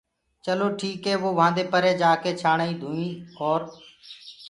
[0.45, 3.59] چلو ٺيٚڪي وو وهآنٚدي پري جآڪي ڇآڻآڪي ڌونئيٚ اور